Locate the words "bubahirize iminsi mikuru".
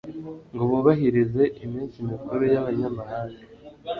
0.71-2.43